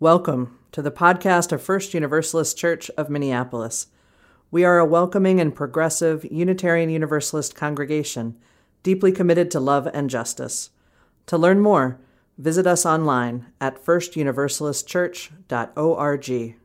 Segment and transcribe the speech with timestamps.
[0.00, 3.88] Welcome to the podcast of First Universalist Church of Minneapolis.
[4.50, 8.38] We are a welcoming and progressive Unitarian Universalist congregation,
[8.82, 10.70] deeply committed to love and justice.
[11.26, 12.00] To learn more,
[12.38, 16.56] visit us online at firstuniversalistchurch.org.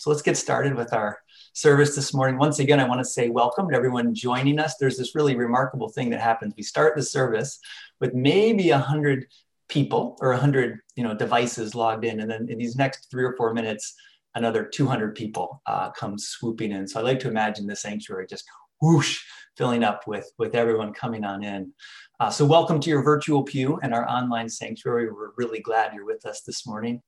[0.00, 1.20] So let's get started with our
[1.56, 2.36] service this morning.
[2.36, 4.76] Once again, I want to say welcome to everyone joining us.
[4.76, 6.52] There's this really remarkable thing that happens.
[6.54, 7.58] We start the service
[7.98, 9.24] with maybe a hundred
[9.66, 13.24] people or a hundred, you know, devices logged in, and then in these next three
[13.24, 13.94] or four minutes,
[14.34, 16.86] another 200 people uh, come swooping in.
[16.86, 18.44] So I like to imagine the sanctuary just
[18.82, 19.18] whoosh
[19.56, 21.72] filling up with with everyone coming on in.
[22.20, 25.10] Uh, so welcome to your virtual pew and our online sanctuary.
[25.10, 27.00] We're really glad you're with us this morning.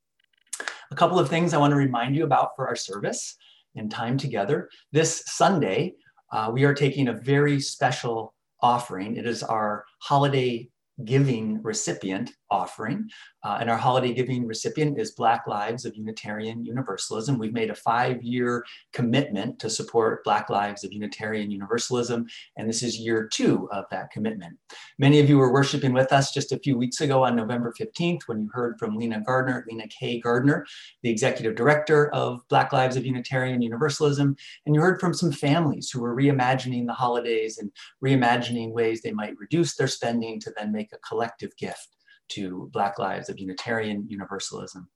[0.91, 3.37] A couple of things I want to remind you about for our service
[3.79, 4.69] and time together.
[4.93, 5.95] This Sunday,
[6.33, 9.17] uh, we are taking a very special offering.
[9.17, 10.69] It is our holiday
[11.05, 13.09] giving recipient offering.
[13.45, 17.39] Uh, and our holiday giving recipient is Black Lives of Unitarian Universalism.
[17.39, 22.83] We've made a five year commitment to support Black Lives of Unitarian Universalism, and this
[22.83, 24.57] is year two of that commitment.
[24.99, 28.23] Many of you were worshiping with us just a few weeks ago on November 15th
[28.27, 30.21] when you heard from Lena Gardner, Lena K.
[30.21, 30.67] Gardner,
[31.03, 35.91] the executive director of Black Lives of Unitarian Universalism, and you heard from some families
[35.91, 37.71] who were reimagining the holidays and
[38.05, 41.89] reimagining ways they might reduce their spending to then make a collective gift
[42.31, 44.89] to Black Lives of Unitarian Universalism.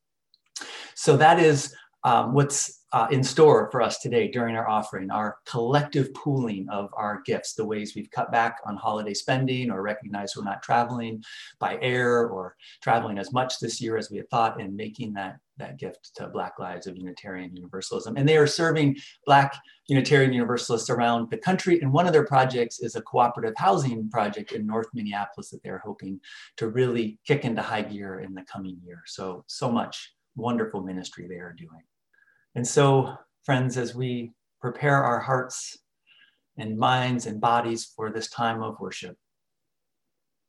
[0.95, 5.39] So that is um, what's uh, in store for us today during our offering, our
[5.47, 10.35] collective pooling of our gifts, the ways we've cut back on holiday spending or recognize
[10.37, 11.23] we're not traveling
[11.59, 15.39] by air or traveling as much this year as we had thought, and making that,
[15.63, 18.17] that gift to Black Lives of Unitarian Universalism.
[18.17, 19.55] And they are serving Black
[19.87, 21.81] Unitarian Universalists around the country.
[21.81, 25.83] And one of their projects is a cooperative housing project in North Minneapolis that they're
[25.85, 26.21] hoping
[26.57, 29.03] to really kick into high gear in the coming year.
[29.07, 31.83] So, so much wonderful ministry they are doing.
[32.55, 33.15] And so,
[33.45, 35.79] friends, as we prepare our hearts
[36.59, 39.17] and minds and bodies for this time of worship,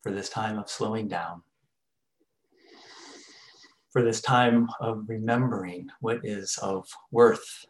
[0.01, 1.43] for this time of slowing down,
[3.93, 7.65] for this time of remembering what is of worth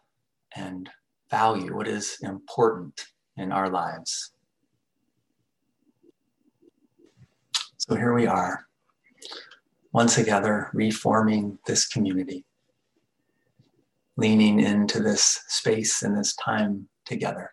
[0.55, 0.89] and
[1.29, 3.07] value, what is important
[3.37, 4.31] in our lives.
[7.77, 8.65] So here we are,
[9.91, 12.45] once together, reforming this community
[14.15, 17.51] leaning into this space and this time together.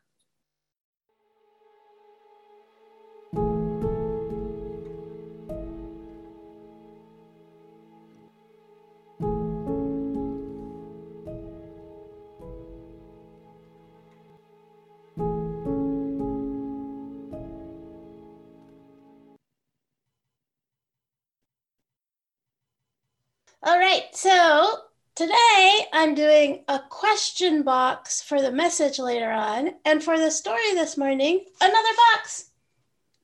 [23.62, 24.84] All right, so
[25.20, 29.72] Today, I'm doing a question box for the message later on.
[29.84, 32.52] And for the story this morning, another box,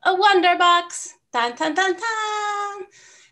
[0.03, 1.15] a wonder box.
[1.33, 2.87] Dun, dun, dun, dun.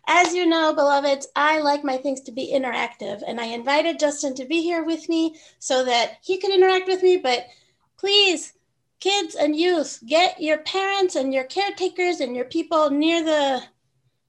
[0.07, 3.21] As you know, beloveds, I like my things to be interactive.
[3.27, 7.03] And I invited Justin to be here with me so that he could interact with
[7.03, 7.17] me.
[7.17, 7.45] But
[7.99, 8.53] please,
[8.99, 13.61] kids and youth, get your parents and your caretakers and your people near the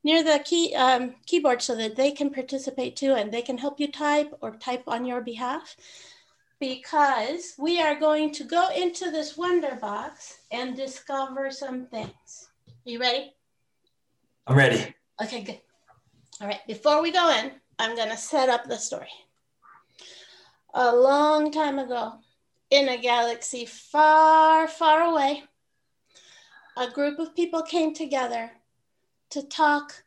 [0.07, 3.81] near the key um, keyboard so that they can participate too and they can help
[3.81, 5.75] you type or type on your behalf
[6.61, 12.49] because we are going to go into this wonder box and discover some things.
[12.69, 13.35] Are you ready?
[14.47, 14.95] I'm ready.
[15.21, 15.61] Okay, good.
[16.41, 17.51] All right, before we go in,
[17.81, 19.11] I'm going to set up the story.
[20.75, 22.13] A long time ago,
[22.71, 25.43] in a galaxy far, far away,
[26.77, 28.53] a group of people came together
[29.31, 30.05] to talk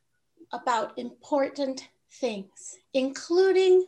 [0.51, 3.85] about important things, including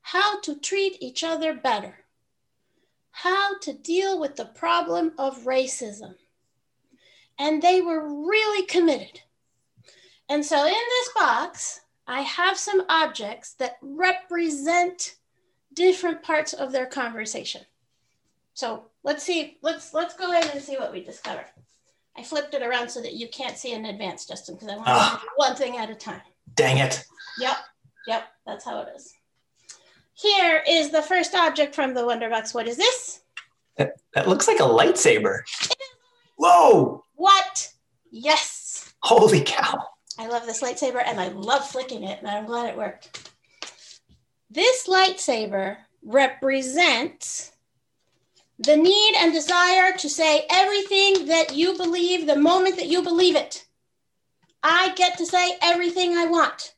[0.00, 2.04] how to treat each other better,
[3.10, 6.14] how to deal with the problem of racism.
[7.38, 9.20] And they were really committed.
[10.28, 15.16] And so in this box, I have some objects that represent
[15.74, 17.62] different parts of their conversation.
[18.54, 21.44] So let's see, let's let's go ahead and see what we discover.
[22.18, 24.86] I flipped it around so that you can't see in advance, Justin, because I want
[24.88, 25.20] to ah.
[25.22, 26.20] do one thing at a time.
[26.54, 27.04] Dang it.
[27.38, 27.56] Yep,
[28.08, 29.14] yep, that's how it is.
[30.14, 32.52] Here is the first object from the Wonderbox.
[32.52, 33.20] What is this?
[33.76, 35.42] That, that looks like a lightsaber.
[36.36, 37.04] Whoa!
[37.14, 37.72] What?
[38.10, 38.92] Yes.
[39.04, 39.80] Holy cow.
[40.18, 43.30] I love this lightsaber and I love flicking it, and I'm glad it worked.
[44.50, 47.52] This lightsaber represents
[48.58, 53.36] the need and desire to say everything that you believe the moment that you believe
[53.36, 53.64] it.
[54.62, 56.74] I get to say everything I want.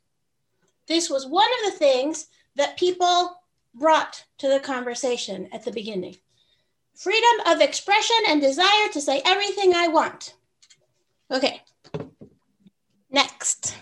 [0.86, 3.36] This was one of the things that people
[3.74, 6.16] brought to the conversation at the beginning
[6.96, 10.34] freedom of expression and desire to say everything I want.
[11.30, 11.62] Okay,
[13.10, 13.74] next.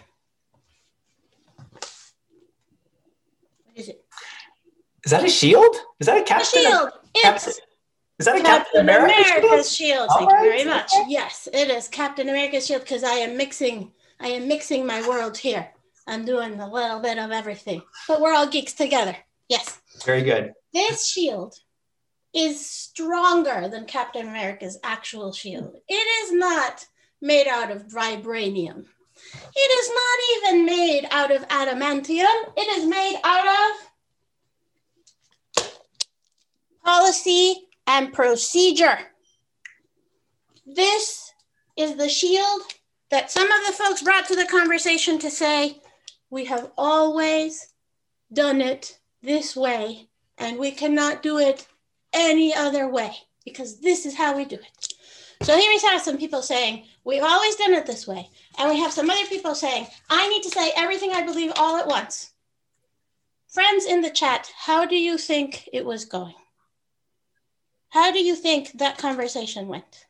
[3.65, 4.05] What is it?
[5.05, 5.75] Is that a shield?
[5.99, 6.63] Is that a A captain?
[6.63, 6.91] shield.
[7.21, 7.61] Captain- It's
[8.19, 9.15] Is that a Captain Captain America?
[9.15, 9.45] shield?
[9.45, 10.09] America's shield.
[10.17, 10.91] Thank All you very much.
[10.95, 11.05] okay.
[11.09, 13.93] Yes, it is Captain America's shield because I am mixing.
[14.21, 15.69] I am mixing my world here.
[16.09, 19.17] I'm doing a little bit of everything, but we're all geeks together.
[19.49, 20.53] Yes, Very good.
[20.73, 21.55] this shield
[22.35, 25.77] is stronger than Captain America's actual shield.
[25.89, 26.87] It is not
[27.23, 28.85] made out of vibranium.
[29.55, 30.19] It is not
[30.53, 32.53] even made out of adamantium.
[32.57, 33.71] It is made out of
[36.85, 38.99] policy and procedure.
[40.67, 41.33] This
[41.77, 42.63] is the shield
[43.11, 45.81] that some of the folks brought to the conversation to say,
[46.31, 47.73] we have always
[48.31, 51.67] done it this way, and we cannot do it
[52.13, 53.11] any other way
[53.45, 54.93] because this is how we do it.
[55.43, 58.29] So here we have some people saying, we've always done it this way.
[58.59, 61.77] And we have some other people saying, I need to say everything I believe all
[61.77, 62.33] at once.
[63.49, 66.35] Friends in the chat, how do you think it was going?
[67.91, 70.07] How do you think that conversation went?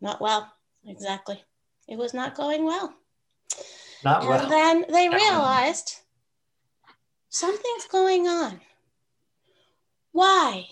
[0.00, 0.52] Not well,
[0.84, 1.42] exactly.
[1.88, 2.94] It was not going well.
[4.04, 4.48] Not And well.
[4.48, 6.00] then they realized
[7.28, 8.60] something's going on.
[10.12, 10.66] Why?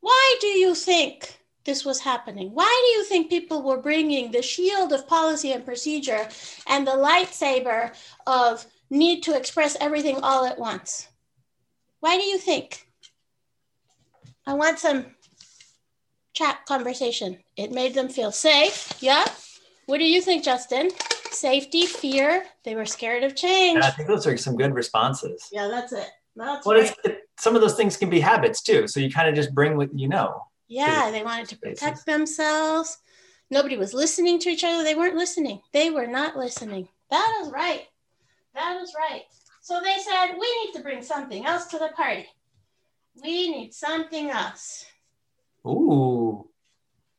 [0.00, 2.50] Why do you think this was happening?
[2.52, 6.28] Why do you think people were bringing the shield of policy and procedure
[6.66, 7.94] and the lightsaber
[8.26, 11.08] of need to express everything all at once?
[12.00, 12.86] Why do you think?
[14.46, 15.06] I want some
[16.34, 17.38] chat conversation.
[17.56, 18.92] It made them feel safe.
[19.00, 19.24] Yeah.
[19.86, 20.90] What do you think, Justin?
[21.30, 22.44] Safety, fear.
[22.64, 23.76] They were scared of change.
[23.76, 25.48] And I think those are some good responses.
[25.52, 26.08] Yeah, that's it.
[26.36, 26.90] That's Well, right.
[26.90, 28.86] it's, it, some of those things can be habits too.
[28.88, 30.42] So you kind of just bring what you know.
[30.68, 32.98] Yeah, they wanted to protect themselves.
[33.50, 34.82] Nobody was listening to each other.
[34.82, 35.60] They weren't listening.
[35.72, 36.88] They were not listening.
[37.10, 37.82] That is right.
[38.54, 39.22] That is right.
[39.60, 42.26] So they said, we need to bring something else to the party.
[43.22, 44.86] We need something else.
[45.66, 46.48] Ooh,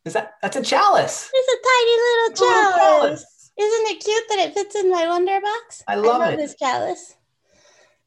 [0.04, 1.32] is that that's a chalice?
[1.34, 3.22] It's a tiny little chalice.
[3.22, 3.52] chalice.
[3.58, 5.84] Isn't it cute that it fits in my wonder box?
[5.88, 6.38] I love it.
[6.38, 7.16] this chalice.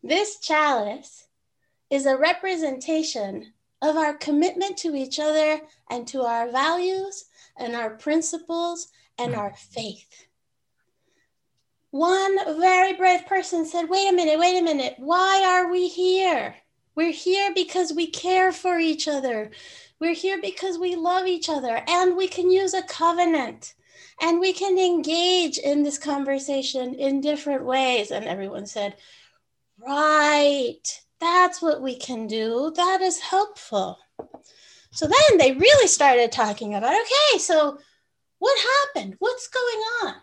[0.03, 1.27] This chalice
[1.91, 3.53] is a representation
[3.83, 7.25] of our commitment to each other and to our values
[7.57, 8.89] and our principles
[9.19, 10.27] and our faith.
[11.91, 14.95] One very brave person said, Wait a minute, wait a minute.
[14.99, 16.55] Why are we here?
[16.95, 19.51] We're here because we care for each other.
[20.01, 23.75] We're here because we love each other and we can use a covenant
[24.21, 28.11] and we can engage in this conversation in different ways.
[28.13, 28.97] And everyone said,
[29.85, 30.83] Right,
[31.21, 32.73] that's what we can do.
[32.77, 33.99] That is helpful.
[34.93, 37.79] So then they really started talking about okay, so
[38.39, 38.59] what
[38.95, 39.17] happened?
[39.19, 40.15] What's going on?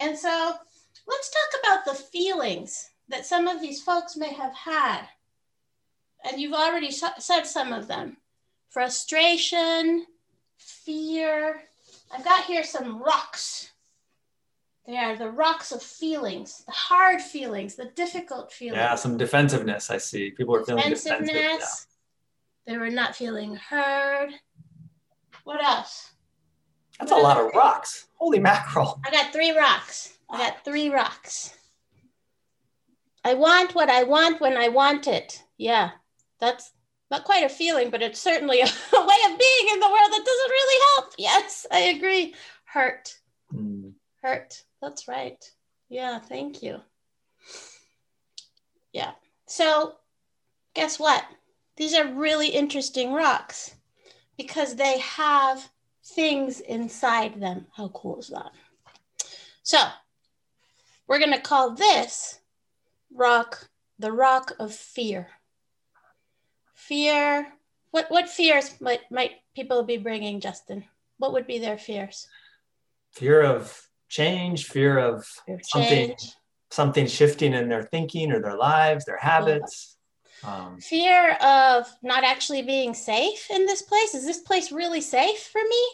[0.00, 0.54] And so
[1.06, 5.02] let's talk about the feelings that some of these folks may have had.
[6.24, 8.16] And you've already said some of them
[8.70, 10.06] frustration,
[10.56, 11.62] fear.
[12.12, 13.70] I've got here some rocks.
[14.86, 18.78] They are the rocks of feelings, the hard feelings, the difficult feelings.
[18.78, 19.90] Yeah, some defensiveness.
[19.90, 21.12] I see people are feeling defensive.
[21.12, 21.18] Yeah.
[21.26, 21.86] defensiveness.
[22.66, 24.30] They were not feeling heard.
[25.44, 26.12] What else?
[26.98, 28.08] That's a lot of rocks.
[28.16, 29.00] Holy mackerel!
[29.06, 30.18] I got three rocks.
[30.30, 31.56] I got three rocks.
[33.24, 35.42] I want what I want when I want it.
[35.56, 35.90] Yeah,
[36.40, 36.72] that's
[37.10, 38.64] not quite a feeling, but it's certainly a,
[38.96, 41.14] a way of being in the world that doesn't really help.
[41.18, 42.34] Yes, I agree.
[42.64, 43.16] Hurt,
[43.50, 43.90] Hmm.
[44.22, 44.62] hurt.
[44.80, 45.44] That's right.
[45.88, 46.80] Yeah, thank you.
[48.92, 49.12] Yeah.
[49.46, 49.96] So,
[50.74, 51.24] guess what?
[51.76, 53.74] These are really interesting rocks
[54.36, 55.68] because they have
[56.04, 57.66] things inside them.
[57.76, 58.52] How cool is that?
[59.62, 59.78] So,
[61.06, 62.38] we're going to call this
[63.12, 65.28] rock the rock of fear.
[66.90, 67.46] Fear.
[67.92, 70.84] What what fears might might people be bringing, Justin?
[71.18, 72.26] What would be their fears?
[73.12, 76.16] Fear of change, fear of of Something.
[76.72, 79.98] something shifting in their thinking or their lives, their habits.
[80.42, 84.16] Um, Fear of not actually being safe in this place.
[84.16, 85.86] Is this place really safe for me?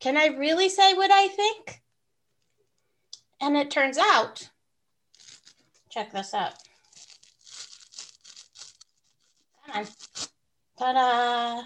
[0.00, 1.82] Can I really say what I think?
[3.38, 4.48] And it turns out,
[5.90, 6.54] check this out.
[9.66, 9.88] Come on.
[10.78, 11.64] Ta-da.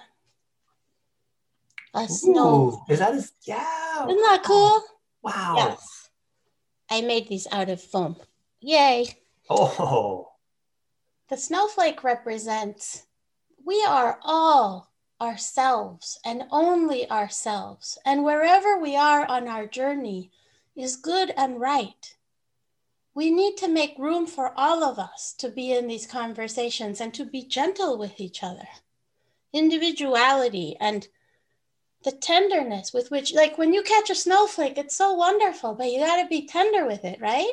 [1.94, 2.82] A snow.
[2.88, 4.06] ooh, is that a Yeah.
[4.06, 4.82] Isn't that cool?
[5.22, 5.54] Wow.
[5.56, 6.10] Yes.
[6.90, 8.16] I made these out of foam.
[8.60, 9.18] Yay.
[9.50, 10.28] Oh,
[11.28, 13.06] The snowflake represents
[13.64, 17.98] we are all ourselves and only ourselves.
[18.04, 20.30] And wherever we are on our journey
[20.74, 22.16] is good and right.
[23.14, 27.12] We need to make room for all of us to be in these conversations and
[27.14, 28.66] to be gentle with each other.
[29.52, 31.06] Individuality and
[32.04, 36.00] the tenderness with which, like when you catch a snowflake, it's so wonderful, but you
[36.00, 37.52] got to be tender with it, right?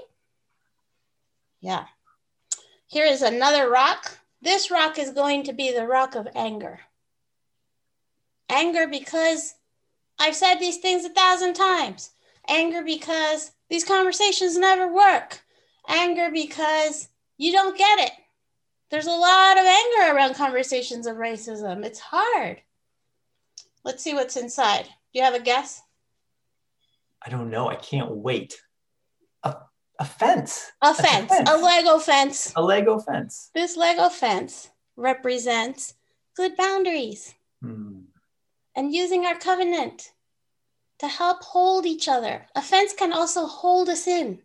[1.62, 1.86] Yeah.
[2.88, 4.18] Here is another rock.
[4.42, 6.80] This rock is going to be the rock of anger.
[8.50, 9.56] Anger because
[10.18, 12.12] I've said these things a thousand times.
[12.48, 15.42] Anger because these conversations never work.
[15.88, 18.12] Anger because you don't get it.
[18.90, 21.86] There's a lot of anger around conversations of racism.
[21.86, 22.62] It's hard.
[23.84, 24.86] Let's see what's inside.
[24.86, 25.82] Do you have a guess?
[27.26, 27.70] I don't know.
[27.70, 28.60] I can't wait.
[29.44, 29.56] A,
[30.00, 30.72] a fence.
[30.82, 32.54] A That's fence, a Lego fence.
[32.56, 33.52] A Lego fence.
[33.54, 35.94] This Lego fence represents
[36.36, 38.04] good boundaries Hmm.
[38.76, 40.14] and using our covenant
[41.00, 42.46] to help hold each other.
[42.56, 44.42] A fence can also hold us in,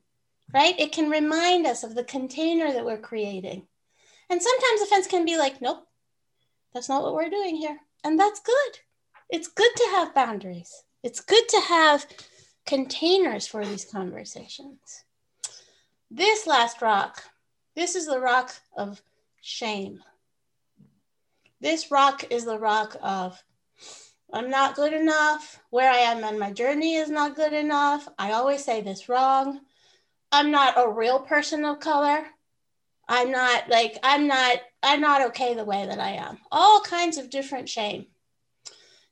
[0.53, 0.79] right?
[0.81, 3.69] It can remind us of the container that we're creating.
[4.31, 5.87] And sometimes a fence can be like, nope,
[6.73, 7.79] that's not what we're doing here.
[8.03, 8.79] And that's good.
[9.31, 12.07] It's good to have boundaries, it's good to have
[12.67, 15.05] containers for these conversations.
[16.11, 17.23] This last rock,
[17.75, 19.03] this is the rock of
[19.41, 20.03] shame.
[21.61, 23.43] This rock is the rock of
[24.33, 25.61] I'm not good enough.
[25.71, 28.09] Where I am on my journey is not good enough.
[28.19, 29.61] I always say this wrong.
[30.33, 32.27] I'm not a real person of color.
[33.09, 36.39] I'm not like I'm not I'm not okay the way that I am.
[36.51, 38.07] All kinds of different shame.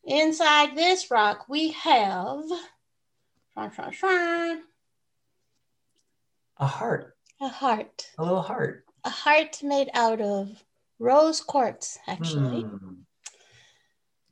[0.04, 2.44] Inside this rock we have
[6.58, 7.16] a heart.
[7.40, 8.06] A heart.
[8.18, 8.84] A little heart.
[9.04, 10.62] A heart made out of
[10.98, 12.62] rose quartz actually.
[12.62, 12.94] Hmm.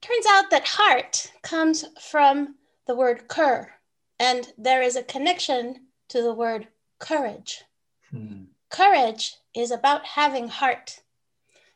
[0.01, 2.55] Turns out that heart comes from
[2.87, 3.71] the word cur,
[4.19, 7.63] and there is a connection to the word courage.
[8.11, 8.45] Hmm.
[8.71, 11.01] Courage is about having heart,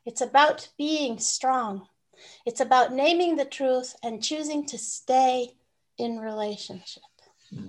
[0.04, 1.88] it's about being strong,
[2.46, 5.54] it's about naming the truth and choosing to stay
[5.98, 7.02] in relationship.
[7.50, 7.68] Hmm.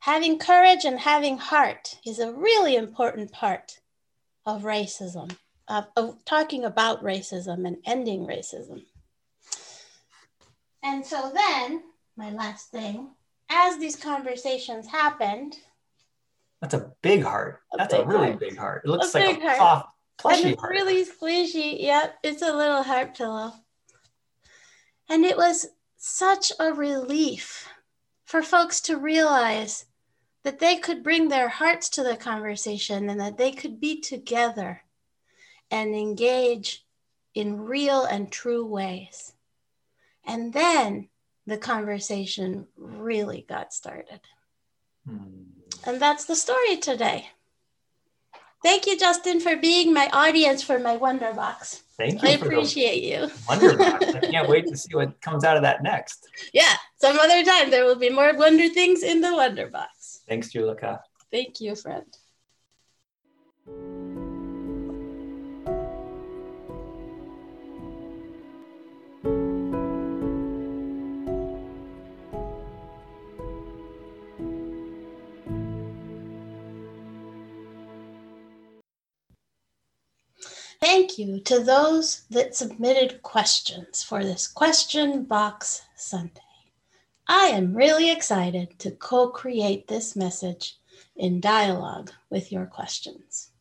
[0.00, 3.78] Having courage and having heart is a really important part
[4.44, 5.36] of racism,
[5.68, 8.84] of, of talking about racism and ending racism.
[10.82, 11.82] And so then,
[12.16, 13.10] my last thing,
[13.48, 15.56] as these conversations happened,
[16.62, 17.60] That's a big heart.
[17.74, 18.40] A That's a really heart.
[18.40, 18.82] big heart.
[18.84, 19.56] It looks A like big a heart.
[19.58, 20.70] soft, and plushy it's heart.
[20.72, 21.82] really squishy.
[21.82, 23.52] Yep, it's a little heart pillow.
[25.10, 25.66] And it was
[25.96, 27.68] such a relief
[28.24, 29.86] for folks to realize
[30.44, 34.82] that they could bring their hearts to the conversation and that they could be together
[35.70, 36.84] and engage
[37.34, 39.32] in real and true ways.
[40.24, 41.08] And then
[41.46, 44.20] the conversation really got started.
[45.08, 45.42] Hmm.
[45.84, 47.28] And that's the story today.
[48.62, 51.82] Thank you, Justin, for being my audience for my Wonder Box.
[51.96, 53.30] Thank you I appreciate you.
[53.48, 54.06] wonder box.
[54.14, 56.28] I can't wait to see what comes out of that next.
[56.52, 60.20] Yeah, some other time there will be more wonder things in the Wonder Box.
[60.28, 61.00] Thanks, Julika.
[61.30, 62.06] Thank you, friend.
[80.82, 86.40] Thank you to those that submitted questions for this Question Box Sunday.
[87.28, 90.78] I am really excited to co create this message
[91.14, 93.52] in dialogue with your questions.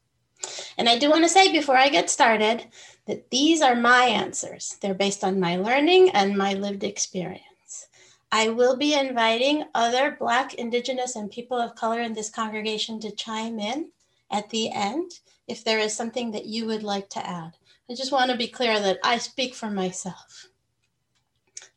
[0.80, 2.66] And I do want to say before I get started
[3.06, 4.78] that these are my answers.
[4.82, 7.86] They're based on my learning and my lived experience.
[8.32, 13.12] I will be inviting other Black, Indigenous, and people of color in this congregation to
[13.12, 13.92] chime in
[14.32, 15.12] at the end
[15.48, 17.58] if there is something that you would like to add.
[17.90, 20.48] I just want to be clear that I speak for myself.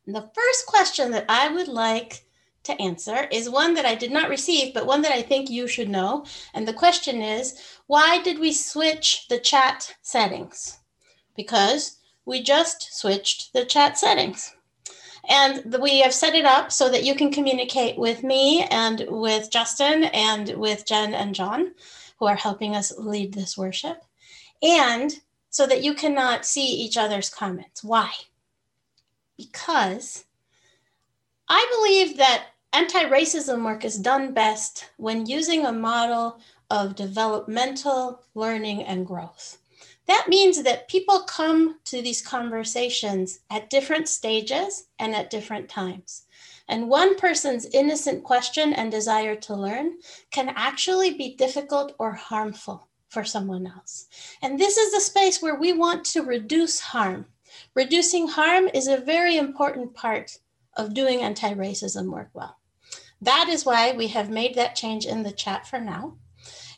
[0.05, 2.25] And the first question that I would like
[2.63, 5.67] to answer is one that I did not receive, but one that I think you
[5.67, 6.25] should know.
[6.53, 10.79] And the question is why did we switch the chat settings?
[11.35, 14.55] Because we just switched the chat settings.
[15.27, 19.49] And we have set it up so that you can communicate with me and with
[19.49, 21.73] Justin and with Jen and John,
[22.17, 24.03] who are helping us lead this worship,
[24.61, 25.19] and
[25.49, 27.83] so that you cannot see each other's comments.
[27.83, 28.11] Why?
[29.37, 30.25] because
[31.47, 38.21] I believe that anti racism work is done best when using a model of developmental
[38.33, 39.57] learning and growth.
[40.07, 46.23] That means that people come to these conversations at different stages and at different times.
[46.67, 49.97] And one person's innocent question and desire to learn
[50.31, 54.07] can actually be difficult or harmful for someone else.
[54.41, 57.27] And this is the space where we want to reduce harm.
[57.75, 60.39] Reducing harm is a very important part
[60.75, 62.57] of doing anti racism work well.
[63.21, 66.17] That is why we have made that change in the chat for now.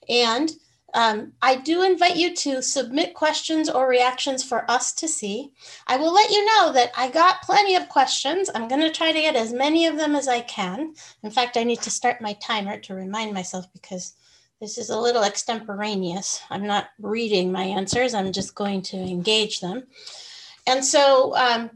[0.07, 0.51] And
[0.93, 5.51] um, I do invite you to submit questions or reactions for us to see.
[5.85, 8.49] I will let you know that I got plenty of questions.
[8.55, 10.93] I'm going to try to get as many of them as I can.
[11.23, 14.13] In fact, I need to start my timer to remind myself because
[14.61, 16.41] this is a little extemporaneous.
[16.49, 19.83] I'm not reading my answers, I'm just going to engage them.
[20.65, 21.69] And so um,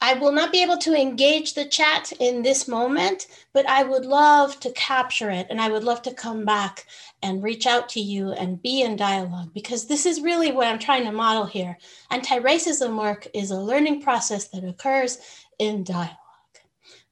[0.00, 4.04] I will not be able to engage the chat in this moment, but I would
[4.04, 6.86] love to capture it and I would love to come back
[7.22, 10.78] and reach out to you and be in dialogue because this is really what I'm
[10.78, 11.76] trying to model here.
[12.10, 15.18] Anti racism work is a learning process that occurs
[15.58, 16.16] in dialogue.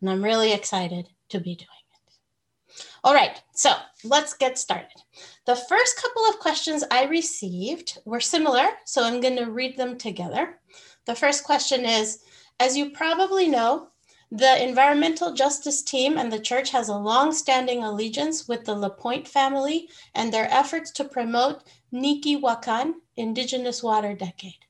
[0.00, 2.82] And I'm really excited to be doing it.
[3.02, 3.72] All right, so
[4.04, 5.02] let's get started.
[5.44, 9.98] The first couple of questions I received were similar, so I'm going to read them
[9.98, 10.60] together.
[11.06, 12.22] The first question is
[12.58, 13.88] As you probably know,
[14.30, 19.88] the environmental justice team and the church has a long-standing allegiance with the LaPointe family
[20.14, 24.64] and their efforts to promote Niki Wakan, Indigenous Water Decade.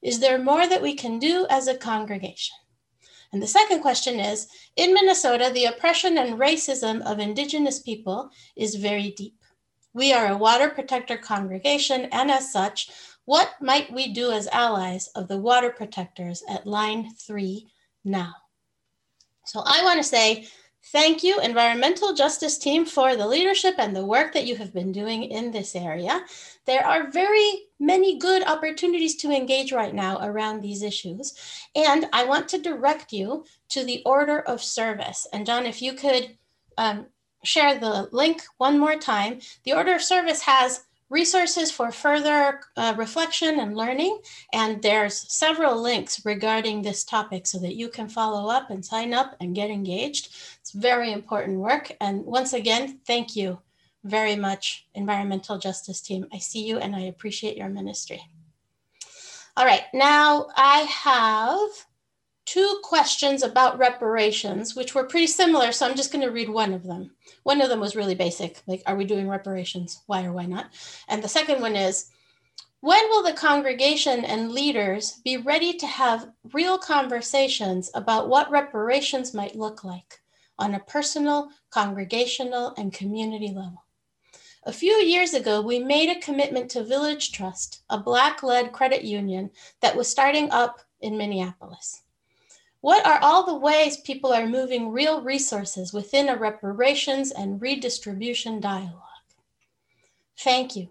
[0.00, 2.56] Is there more that we can do as a congregation?
[3.32, 8.76] And the second question is, in Minnesota, the oppression and racism of Indigenous people is
[8.76, 9.34] very deep.
[9.92, 12.90] We are a water protector congregation, and as such,
[13.24, 17.66] what might we do as allies of the water protectors at line three
[18.04, 18.34] now?
[19.46, 20.46] So I want to say
[20.92, 24.92] thank you, Environmental Justice Team, for the leadership and the work that you have been
[24.92, 26.24] doing in this area.
[26.66, 31.34] There are very many good opportunities to engage right now around these issues.
[31.74, 35.26] And I want to direct you to the order of service.
[35.32, 36.36] And John, if you could
[36.76, 37.06] um,
[37.44, 40.84] share the link one more time, the order of service has
[41.14, 44.18] resources for further uh, reflection and learning.
[44.52, 49.14] And there's several links regarding this topic so that you can follow up and sign
[49.14, 50.34] up and get engaged.
[50.60, 51.92] It's very important work.
[52.00, 53.60] And once again, thank you
[54.02, 56.26] very much, Environmental Justice Team.
[56.32, 58.20] I see you and I appreciate your ministry.
[59.56, 61.70] All right, now I have
[62.46, 65.72] two questions about reparations, which were pretty similar.
[65.72, 67.10] So I'm just going to read one of them.
[67.42, 70.02] One of them was really basic, like, are we doing reparations?
[70.06, 70.70] Why or why not?
[71.08, 72.10] And the second one is,
[72.80, 79.32] when will the congregation and leaders be ready to have real conversations about what reparations
[79.32, 80.20] might look like
[80.58, 83.82] on a personal, congregational, and community level?
[84.64, 89.02] A few years ago, we made a commitment to Village Trust, a Black led credit
[89.02, 92.02] union that was starting up in Minneapolis.
[92.84, 98.60] What are all the ways people are moving real resources within a reparations and redistribution
[98.60, 99.00] dialogue?
[100.38, 100.90] Thank you.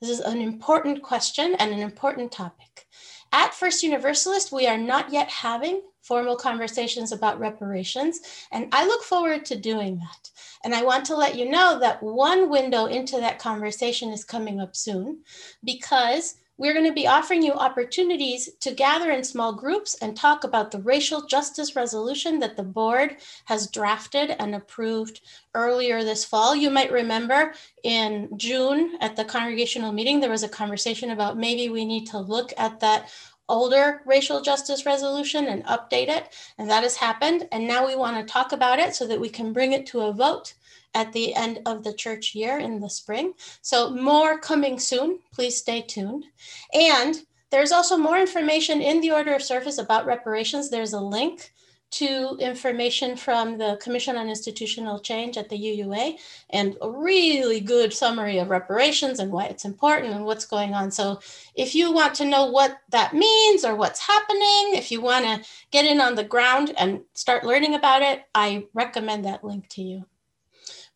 [0.00, 2.86] This is an important question and an important topic.
[3.32, 8.20] At First Universalist, we are not yet having formal conversations about reparations,
[8.52, 10.30] and I look forward to doing that.
[10.62, 14.60] And I want to let you know that one window into that conversation is coming
[14.60, 15.24] up soon
[15.64, 20.44] because we're going to be offering you opportunities to gather in small groups and talk
[20.44, 25.22] about the racial justice resolution that the board has drafted and approved
[25.56, 26.54] earlier this fall.
[26.54, 31.68] You might remember in June at the congregational meeting, there was a conversation about maybe
[31.68, 33.10] we need to look at that
[33.48, 36.32] older racial justice resolution and update it.
[36.58, 37.48] And that has happened.
[37.50, 40.02] And now we want to talk about it so that we can bring it to
[40.02, 40.54] a vote
[40.94, 43.34] at the end of the church year in the spring.
[43.60, 45.20] So, more coming soon.
[45.32, 46.24] Please stay tuned.
[46.72, 47.16] And
[47.50, 50.70] there's also more information in the order of service about reparations.
[50.70, 51.52] There's a link
[51.92, 56.14] to information from the Commission on Institutional Change at the UUA
[56.48, 60.90] and a really good summary of reparations and why it's important and what's going on.
[60.90, 61.20] So,
[61.54, 65.48] if you want to know what that means or what's happening, if you want to
[65.70, 69.82] get in on the ground and start learning about it, I recommend that link to
[69.82, 70.06] you.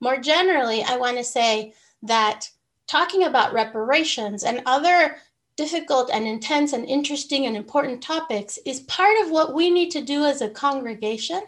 [0.00, 2.50] More generally, I want to say that
[2.86, 5.16] talking about reparations and other
[5.56, 10.02] difficult and intense and interesting and important topics is part of what we need to
[10.02, 11.40] do as a congregation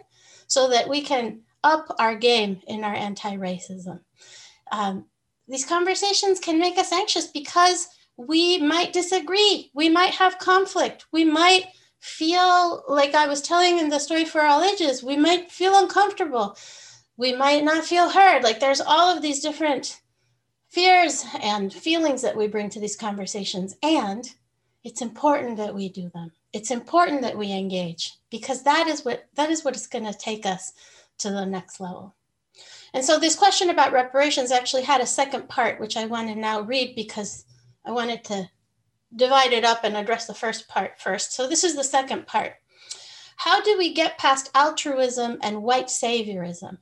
[0.46, 4.00] so that we can up our game in our anti racism.
[4.72, 5.04] Um,
[5.46, 11.24] these conversations can make us anxious because we might disagree, we might have conflict, we
[11.24, 11.66] might
[12.00, 16.56] feel like I was telling in the story for all ages, we might feel uncomfortable.
[17.18, 18.44] We might not feel heard.
[18.44, 20.00] Like there's all of these different
[20.68, 23.76] fears and feelings that we bring to these conversations.
[23.83, 24.33] And
[24.85, 26.31] it's important that we do them.
[26.52, 30.16] It's important that we engage because that is what that is what is going to
[30.16, 30.72] take us
[31.18, 32.14] to the next level.
[32.94, 36.35] And so this question about reparations actually had a second part, which I want to
[36.35, 37.44] now read because
[37.85, 38.48] I wanted to
[39.14, 41.33] divide it up and address the first part first.
[41.33, 42.54] So this is the second part.
[43.37, 46.78] How do we get past altruism and white saviorism?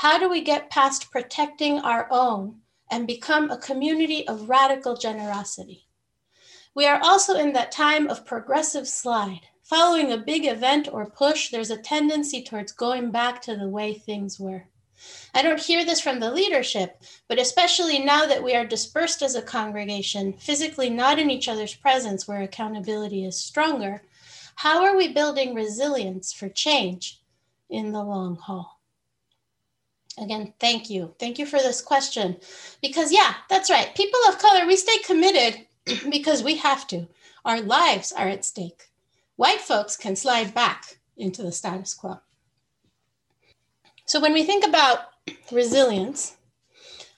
[0.00, 5.88] How do we get past protecting our own and become a community of radical generosity?
[6.74, 9.42] We are also in that time of progressive slide.
[9.62, 13.92] Following a big event or push, there's a tendency towards going back to the way
[13.92, 14.64] things were.
[15.34, 19.34] I don't hear this from the leadership, but especially now that we are dispersed as
[19.34, 24.00] a congregation, physically not in each other's presence where accountability is stronger,
[24.54, 27.20] how are we building resilience for change
[27.68, 28.79] in the long haul?
[30.18, 31.14] Again, thank you.
[31.18, 32.36] Thank you for this question.
[32.82, 33.94] Because, yeah, that's right.
[33.94, 35.66] People of color, we stay committed
[36.10, 37.08] because we have to.
[37.44, 38.90] Our lives are at stake.
[39.36, 42.20] White folks can slide back into the status quo.
[44.04, 44.98] So when we think about
[45.52, 46.36] resilience,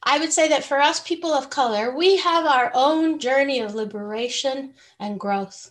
[0.05, 3.75] I would say that for us people of color, we have our own journey of
[3.75, 5.71] liberation and growth.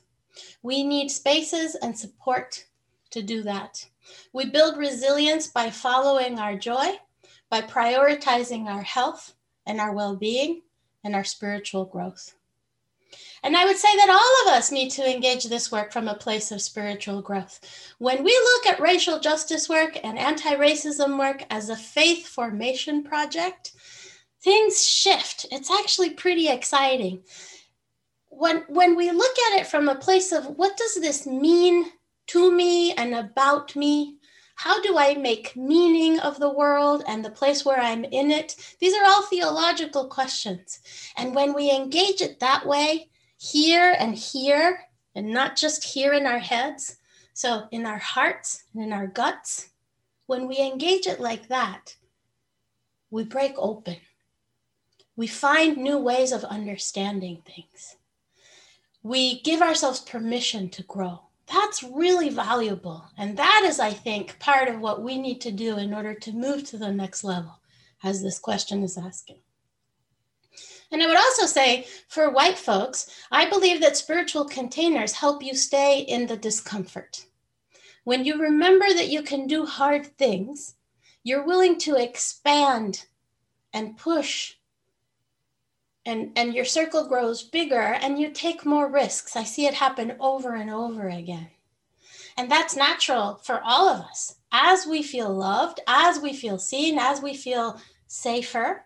[0.64, 2.66] We need spaces and support
[3.12, 3.88] to do that.
[4.34, 7.00] We build resilience by following our joy,
[7.52, 9.34] by prioritizing our health
[9.68, 10.62] and our well being
[11.04, 12.34] and our spiritual growth.
[13.44, 16.16] And I would say that all of us need to engage this work from a
[16.16, 17.60] place of spiritual growth.
[17.98, 23.04] When we look at racial justice work and anti racism work as a faith formation
[23.04, 23.74] project,
[24.42, 25.46] things shift.
[25.52, 27.24] It's actually pretty exciting.
[28.30, 31.86] When, when we look at it from a place of what does this mean
[32.28, 34.18] to me and about me,
[34.62, 38.76] how do I make meaning of the world and the place where I'm in it?
[38.80, 40.82] These are all theological questions.
[41.18, 44.82] And when we engage it that way, here and here,
[45.16, 46.98] and not just here in our heads.
[47.34, 49.70] So, in our hearts and in our guts,
[50.28, 51.96] when we engage it like that,
[53.10, 53.98] we break open.
[55.16, 57.96] We find new ways of understanding things.
[59.02, 61.31] We give ourselves permission to grow.
[61.52, 63.04] That's really valuable.
[63.18, 66.32] And that is, I think, part of what we need to do in order to
[66.32, 67.60] move to the next level,
[68.04, 69.40] as this question is asking.
[70.92, 75.54] And I would also say for white folks, I believe that spiritual containers help you
[75.54, 77.26] stay in the discomfort.
[78.06, 80.76] When you remember that you can do hard things,
[81.24, 83.06] you're willing to expand
[83.74, 84.56] and push
[86.06, 90.16] and and your circle grows bigger and you take more risks i see it happen
[90.20, 91.48] over and over again
[92.38, 96.98] and that's natural for all of us as we feel loved as we feel seen
[96.98, 98.84] as we feel safer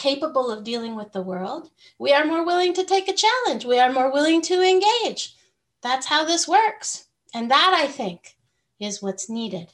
[0.00, 3.66] capable of dealing with the world, we are more willing to take a challenge.
[3.66, 5.36] We are more willing to engage.
[5.82, 7.06] That's how this works.
[7.34, 8.36] And that, I think,
[8.80, 9.68] is what's needed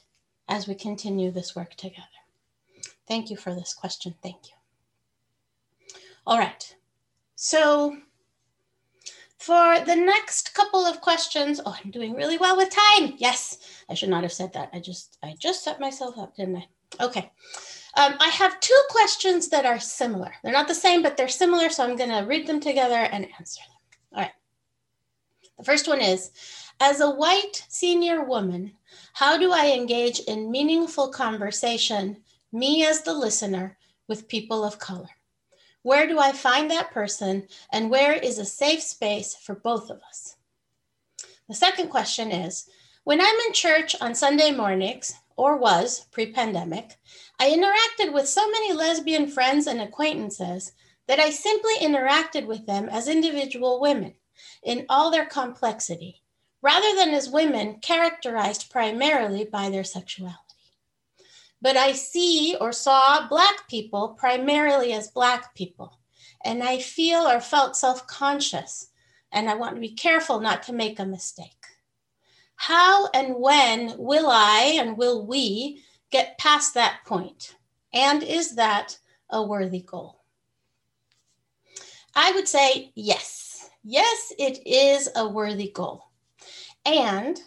[0.49, 2.03] as we continue this work together.
[3.07, 4.15] Thank you for this question.
[4.21, 5.95] Thank you.
[6.25, 6.75] All right.
[7.39, 7.95] So,
[9.37, 13.13] for the next couple of questions, oh, I'm doing really well with time.
[13.17, 14.71] Yes, I should not have said that.
[14.73, 16.67] I just I just set myself up, didn't I?
[16.99, 17.31] Okay.
[17.95, 20.33] Um, I have two questions that are similar.
[20.43, 21.69] They're not the same, but they're similar.
[21.69, 23.77] So I'm going to read them together and answer them.
[24.13, 24.31] All right.
[25.59, 26.31] The first one is
[26.79, 28.73] As a white senior woman,
[29.13, 35.09] how do I engage in meaningful conversation, me as the listener, with people of color?
[35.87, 40.01] Where do I find that person, and where is a safe space for both of
[40.01, 40.35] us?
[41.47, 42.67] The second question is
[43.05, 46.97] When I'm in church on Sunday mornings, or was pre pandemic,
[47.39, 50.73] I interacted with so many lesbian friends and acquaintances
[51.07, 54.15] that I simply interacted with them as individual women
[54.61, 56.21] in all their complexity,
[56.61, 60.46] rather than as women characterized primarily by their sexuality.
[61.61, 65.99] But I see or saw Black people primarily as Black people,
[66.43, 68.89] and I feel or felt self conscious,
[69.31, 71.65] and I want to be careful not to make a mistake.
[72.55, 77.55] How and when will I and will we get past that point?
[77.93, 78.97] And is that
[79.29, 80.23] a worthy goal?
[82.15, 83.69] I would say yes.
[83.83, 86.03] Yes, it is a worthy goal.
[86.85, 87.39] And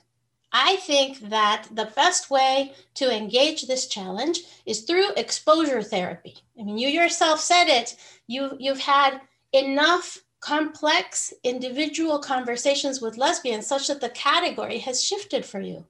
[0.52, 6.36] I think that the best way to engage this challenge is through exposure therapy.
[6.58, 7.96] I mean, you yourself said it.
[8.26, 9.20] You, you've had
[9.52, 15.84] enough complex individual conversations with lesbians such that the category has shifted for you.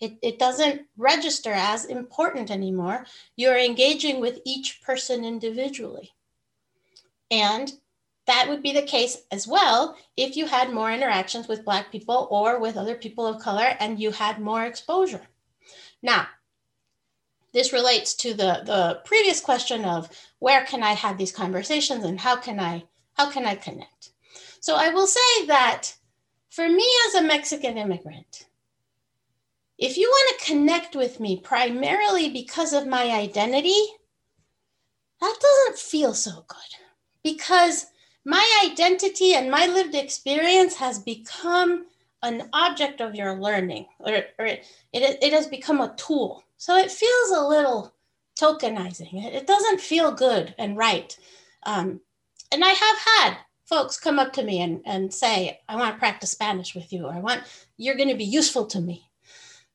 [0.00, 3.06] It, it doesn't register as important anymore.
[3.36, 6.10] You're engaging with each person individually.
[7.30, 7.72] And
[8.30, 12.28] that would be the case as well if you had more interactions with Black people
[12.30, 15.26] or with other people of color and you had more exposure.
[16.00, 16.28] Now,
[17.52, 22.20] this relates to the, the previous question of where can I have these conversations and
[22.20, 24.10] how can I how can I connect?
[24.60, 25.92] So I will say that
[26.50, 28.46] for me as a Mexican immigrant,
[29.76, 33.82] if you want to connect with me primarily because of my identity,
[35.20, 36.70] that doesn't feel so good
[37.24, 37.86] because
[38.24, 41.86] my identity and my lived experience has become
[42.22, 46.44] an object of your learning or, or it, it, has become a tool.
[46.58, 47.94] So it feels a little
[48.38, 49.24] tokenizing.
[49.24, 51.16] It, it doesn't feel good and right.
[51.62, 52.00] Um,
[52.52, 55.98] and I have had folks come up to me and, and say, I want to
[55.98, 57.42] practice Spanish with you, or I want,
[57.76, 59.08] you're going to be useful to me.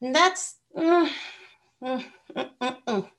[0.01, 1.09] And that's, mm,
[1.81, 2.03] mm,
[2.35, 3.09] mm,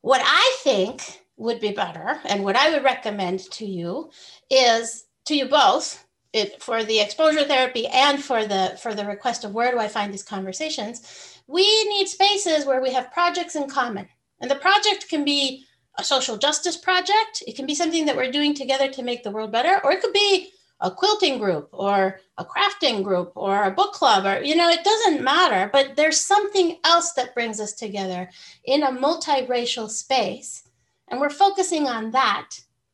[0.00, 4.10] what I think would be better, and what I would recommend to you
[4.50, 9.44] is to you both, it, for the exposure therapy and for the for the request
[9.44, 13.68] of where do I find these conversations, we need spaces where we have projects in
[13.68, 14.08] common.
[14.40, 15.64] And the project can be
[15.96, 17.42] a social justice project.
[17.46, 20.02] It can be something that we're doing together to make the world better, or it
[20.02, 24.54] could be a quilting group or a crafting group or a book club or you
[24.54, 28.30] know it doesn't matter but there's something else that brings us together
[28.64, 30.67] in a multiracial space
[31.10, 32.50] and we're focusing on that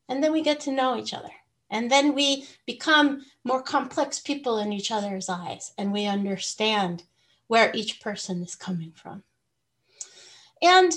[0.09, 1.31] and then we get to know each other
[1.71, 7.05] and then we become more complex people in each other's eyes and we understand
[7.47, 9.23] where each person is coming from
[10.63, 10.93] and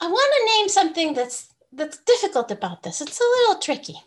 [0.00, 3.00] I want to name something that's that's difficult about this.
[3.00, 4.02] It's a little tricky.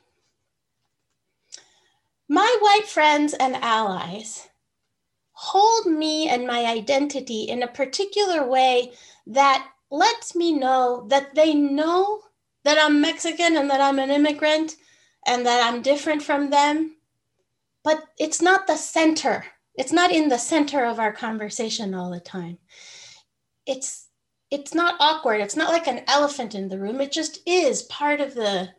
[2.28, 4.50] My white friends and allies
[5.34, 8.94] hold me and my identity in a particular way
[9.28, 12.22] that lets me know that they know
[12.64, 14.76] that I'm Mexican and that I'm an immigrant
[15.28, 16.96] and that I'm different from them.
[17.84, 19.46] But it's not the center.
[19.76, 22.58] It's not in the center of our conversation all the time.
[23.68, 24.08] It's
[24.52, 28.22] it's not awkward it's not like an elephant in the room it just is part
[28.22, 28.70] of the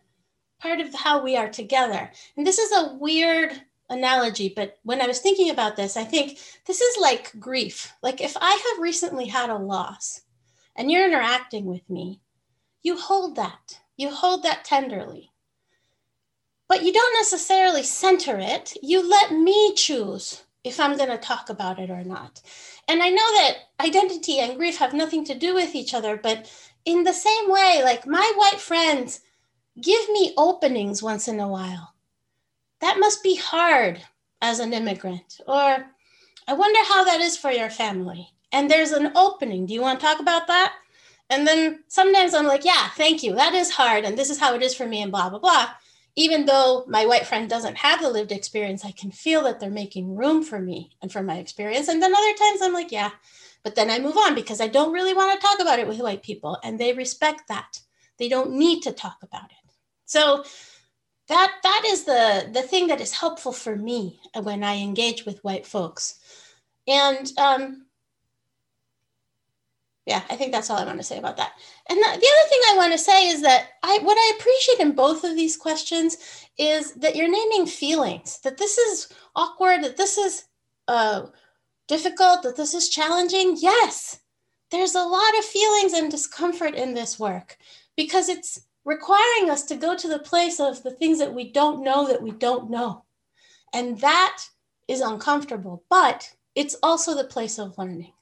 [0.60, 3.50] part of how we are together and this is a weird
[3.90, 8.20] analogy but when i was thinking about this i think this is like grief like
[8.20, 10.20] if i have recently had a loss
[10.76, 12.20] and you're interacting with me
[12.82, 15.30] you hold that you hold that tenderly
[16.68, 21.50] but you don't necessarily center it you let me choose if i'm going to talk
[21.50, 22.40] about it or not
[22.88, 26.50] and I know that identity and grief have nothing to do with each other, but
[26.84, 29.20] in the same way, like my white friends
[29.80, 31.94] give me openings once in a while.
[32.80, 34.02] That must be hard
[34.42, 35.40] as an immigrant.
[35.46, 35.86] Or
[36.46, 38.28] I wonder how that is for your family.
[38.54, 39.66] And there's an opening.
[39.66, 40.72] Do you want to talk about that?
[41.28, 43.34] And then sometimes I'm like, yeah, thank you.
[43.34, 44.04] That is hard.
[44.04, 45.68] And this is how it is for me, and blah, blah, blah
[46.16, 49.70] even though my white friend doesn't have the lived experience, I can feel that they're
[49.70, 51.88] making room for me and for my experience.
[51.88, 53.10] And then other times I'm like, yeah,
[53.64, 55.98] but then I move on because I don't really want to talk about it with
[55.98, 57.80] white people and they respect that.
[58.18, 59.72] They don't need to talk about it.
[60.04, 60.44] So
[61.26, 65.42] that that is the the thing that is helpful for me when I engage with
[65.42, 66.20] white folks.
[66.86, 67.83] And um,
[70.06, 71.52] yeah, I think that's all I want to say about that.
[71.88, 74.80] And the, the other thing I want to say is that I what I appreciate
[74.80, 76.18] in both of these questions
[76.58, 78.38] is that you're naming feelings.
[78.40, 79.82] That this is awkward.
[79.82, 80.44] That this is
[80.88, 81.26] uh,
[81.88, 82.42] difficult.
[82.42, 83.56] That this is challenging.
[83.58, 84.20] Yes,
[84.70, 87.56] there's a lot of feelings and discomfort in this work
[87.96, 91.82] because it's requiring us to go to the place of the things that we don't
[91.82, 93.04] know that we don't know,
[93.72, 94.44] and that
[94.86, 95.82] is uncomfortable.
[95.88, 98.13] But it's also the place of learning.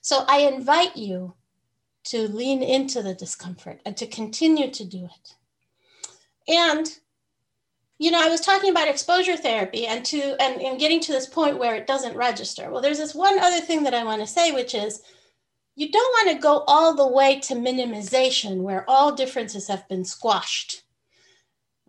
[0.00, 1.34] So I invite you
[2.04, 5.34] to lean into the discomfort and to continue to do it.
[6.48, 6.88] And
[7.98, 11.26] you know, I was talking about exposure therapy and to and, and getting to this
[11.26, 12.70] point where it doesn't register.
[12.70, 15.02] Well, there's this one other thing that I want to say, which is
[15.76, 20.06] you don't want to go all the way to minimization where all differences have been
[20.06, 20.82] squashed.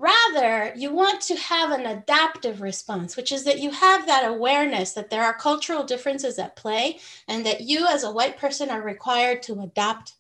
[0.01, 4.93] Rather, you want to have an adaptive response, which is that you have that awareness
[4.93, 8.81] that there are cultural differences at play and that you, as a white person, are
[8.81, 10.13] required to adapt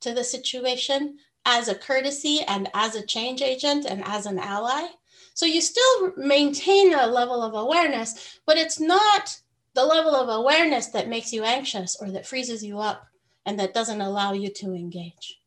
[0.00, 4.88] to the situation as a courtesy and as a change agent and as an ally.
[5.34, 9.38] So you still maintain a level of awareness, but it's not
[9.74, 13.06] the level of awareness that makes you anxious or that freezes you up
[13.46, 15.38] and that doesn't allow you to engage.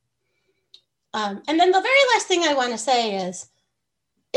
[1.13, 3.49] Um, and then the very last thing I want to say is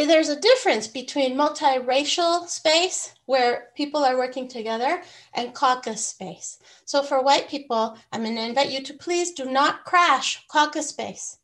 [0.07, 5.03] there's a difference between multiracial space where people are working together
[5.35, 6.59] and caucus space.
[6.85, 10.89] So for white people, I'm going to invite you to please do not crash caucus
[10.89, 11.39] space.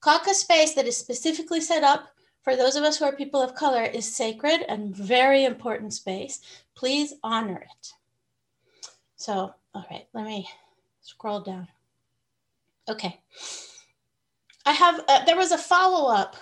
[0.00, 2.08] Caucus space that is specifically set up
[2.42, 6.40] for those of us who are people of color is sacred and very important space.
[6.74, 7.92] Please honor it.
[9.16, 10.48] So, all right, let me
[11.02, 11.68] scroll down.
[12.88, 13.20] Okay.
[14.66, 16.36] I have, uh, there was a follow up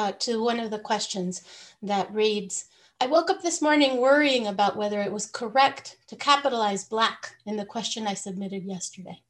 [0.00, 1.42] uh, to one of the questions
[1.82, 2.66] that reads
[3.02, 7.56] I woke up this morning worrying about whether it was correct to capitalize Black in
[7.56, 9.22] the question I submitted yesterday.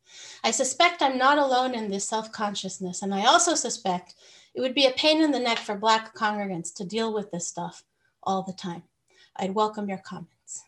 [0.42, 4.14] I suspect I'm not alone in this self consciousness, and I also suspect
[4.54, 7.46] it would be a pain in the neck for Black congregants to deal with this
[7.46, 7.84] stuff
[8.24, 8.82] all the time.
[9.36, 10.64] I'd welcome your comments.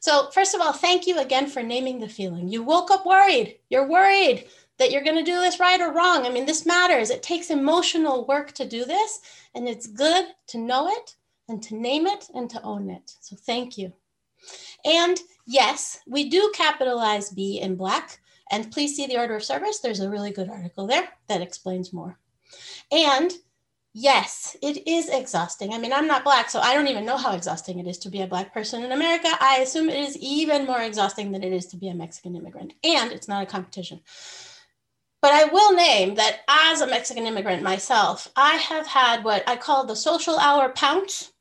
[0.00, 2.48] So, first of all, thank you again for naming the feeling.
[2.48, 3.58] You woke up worried.
[3.68, 6.26] You're worried that you're going to do this right or wrong.
[6.26, 7.10] I mean, this matters.
[7.10, 9.20] It takes emotional work to do this,
[9.54, 11.16] and it's good to know it
[11.48, 13.12] and to name it and to own it.
[13.20, 13.92] So, thank you.
[14.84, 18.20] And yes, we do capitalize B in black.
[18.50, 19.80] And please see the order of service.
[19.80, 22.18] There's a really good article there that explains more.
[22.90, 23.32] And
[23.92, 25.72] yes, it is exhausting.
[25.72, 28.10] I mean, I'm not Black, so I don't even know how exhausting it is to
[28.10, 29.28] be a Black person in America.
[29.40, 32.74] I assume it is even more exhausting than it is to be a Mexican immigrant.
[32.84, 34.00] And it's not a competition.
[35.20, 39.56] But I will name that as a Mexican immigrant myself, I have had what I
[39.56, 41.32] call the social hour pounce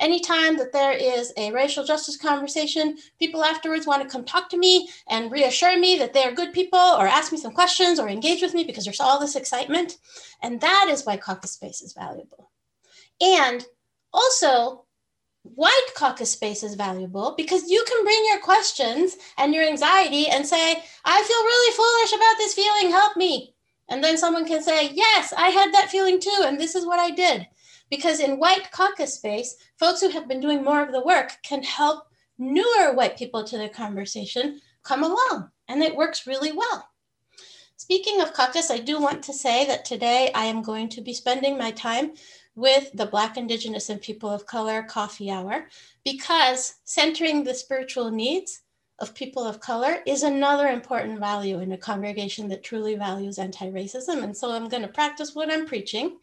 [0.00, 4.58] anytime that there is a racial justice conversation, people afterwards want to come talk to
[4.58, 8.08] me and reassure me that they are good people or ask me some questions or
[8.08, 9.98] engage with me because there's all this excitement.
[10.42, 12.50] And that is why caucus space is valuable.
[13.20, 13.64] And
[14.12, 14.86] also,
[15.42, 20.46] white caucus space is valuable because you can bring your questions and your anxiety and
[20.46, 23.54] say, I feel really foolish about this feeling, help me.
[23.88, 27.00] And then someone can say, Yes, I had that feeling too, and this is what
[27.00, 27.46] I did.
[27.90, 31.62] Because in white caucus space, folks who have been doing more of the work can
[31.62, 32.04] help
[32.38, 36.88] newer white people to the conversation come along, and it works really well.
[37.76, 41.14] Speaking of caucus, I do want to say that today I am going to be
[41.14, 42.12] spending my time
[42.54, 45.68] with the Black, Indigenous, and People of Color Coffee Hour
[46.04, 48.62] because centering the spiritual needs
[49.00, 53.70] of people of color is another important value in a congregation that truly values anti
[53.70, 54.22] racism.
[54.22, 56.18] And so I'm going to practice what I'm preaching.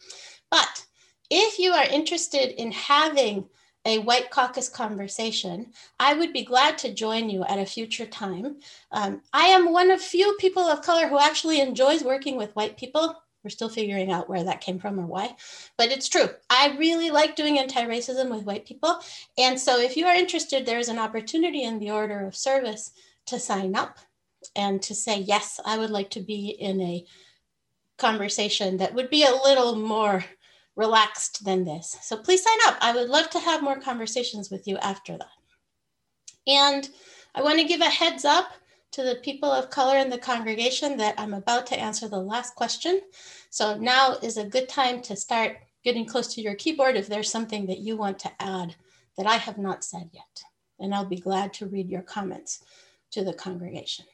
[0.51, 0.85] But
[1.29, 3.49] if you are interested in having
[3.85, 8.57] a White Caucus conversation, I would be glad to join you at a future time.
[8.91, 12.77] Um, I am one of few people of color who actually enjoys working with white
[12.77, 13.15] people.
[13.47, 15.33] We're still figuring out where that came from or why,
[15.77, 16.27] but it's true.
[16.49, 18.99] I really like doing anti racism with white people.
[19.37, 22.91] And so if you are interested, there's an opportunity in the order of service
[23.27, 23.99] to sign up
[24.53, 27.05] and to say, yes, I would like to be in a
[27.97, 30.25] conversation that would be a little more
[30.75, 31.95] relaxed than this.
[32.01, 32.75] So please sign up.
[32.81, 35.29] I would love to have more conversations with you after that.
[36.47, 36.89] And
[37.33, 38.51] I want to give a heads up
[38.91, 42.55] to the people of color in the congregation that I'm about to answer the last
[42.55, 43.01] question.
[43.49, 47.31] So now is a good time to start getting close to your keyboard if there's
[47.31, 48.75] something that you want to add
[49.17, 50.43] that I have not said yet.
[50.79, 52.63] And I'll be glad to read your comments
[53.11, 54.05] to the congregation.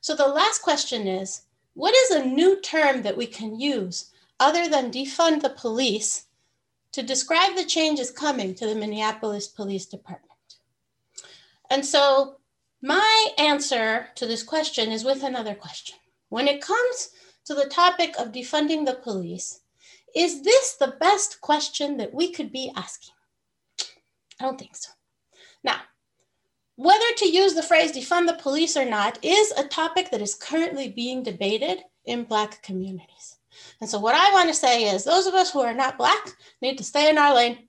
[0.00, 1.42] So the last question is,
[1.74, 6.26] what is a new term that we can use other than defund the police
[6.92, 10.32] to describe the changes coming to the Minneapolis Police Department.
[11.70, 12.36] And so
[12.82, 15.96] my answer to this question is with another question.
[16.28, 17.10] When it comes
[17.46, 19.60] to the topic of defunding the police,
[20.14, 23.14] is this the best question that we could be asking?
[24.40, 24.90] I don't think so.
[25.64, 25.80] Now,
[26.76, 30.34] whether to use the phrase defund the police or not is a topic that is
[30.34, 33.38] currently being debated in Black communities.
[33.80, 36.36] And so, what I want to say is those of us who are not Black
[36.60, 37.68] need to stay in our lane.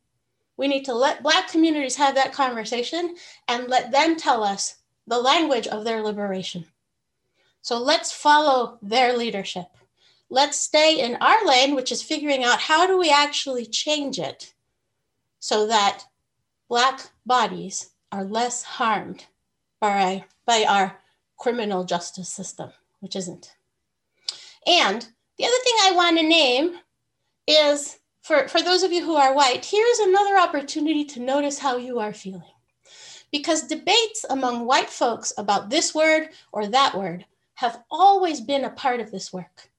[0.58, 3.16] We need to let Black communities have that conversation
[3.48, 4.76] and let them tell us
[5.08, 6.66] the language of their liberation.
[7.62, 9.68] So, let's follow their leadership.
[10.30, 14.54] Let's stay in our lane, which is figuring out how do we actually change it
[15.40, 16.04] so that
[16.68, 19.26] Black bodies are less harmed
[19.80, 21.00] by, by our
[21.38, 23.56] criminal justice system, which isn't.
[24.66, 26.78] And the other thing I want to name
[27.48, 31.78] is for, for those of you who are white, here's another opportunity to notice how
[31.78, 32.44] you are feeling.
[33.32, 37.26] Because debates among white folks about this word or that word
[37.56, 39.70] have always been a part of this work.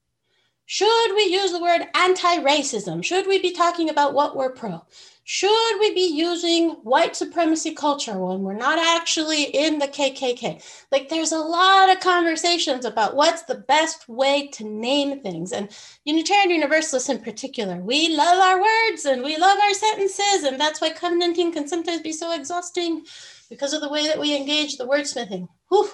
[0.65, 3.03] Should we use the word anti racism?
[3.03, 4.83] Should we be talking about what we're pro?
[5.23, 10.63] Should we be using white supremacy culture when we're not actually in the KKK?
[10.91, 15.51] Like, there's a lot of conversations about what's the best way to name things.
[15.51, 15.69] And
[16.03, 20.43] Unitarian Universalists in particular, we love our words and we love our sentences.
[20.43, 23.05] And that's why covenanting can sometimes be so exhausting
[23.49, 25.47] because of the way that we engage the wordsmithing.
[25.69, 25.89] Whew.